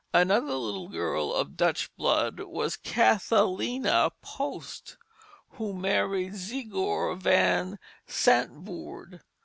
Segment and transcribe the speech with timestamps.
[0.15, 4.97] Another little girl of Dutch blood was Cathalina Post,
[5.49, 7.77] who married Zegor Van
[8.07, 9.19] Santvoord.